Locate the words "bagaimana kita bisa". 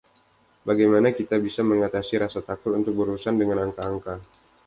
0.67-1.61